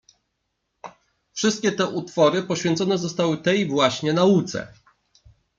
[1.33, 4.73] "Wszystkie te utwory poświęcone zostały tej właśnie nauce."